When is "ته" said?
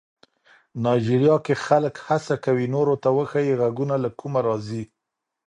3.03-3.09